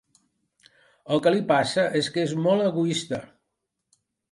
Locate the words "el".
1.15-1.21